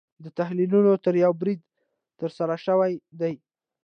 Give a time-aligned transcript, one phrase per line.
[0.23, 1.67] دا تحلیلونه تر یوه بریده
[2.19, 3.33] ترسره شوي دي.